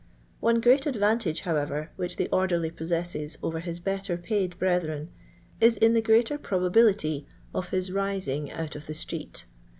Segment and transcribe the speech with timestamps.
[0.39, 5.09] One great advantage, however, which the orderly possesses over his ^tter paid brethren
[5.59, 9.45] is in the greater probability of his "rising out of the street."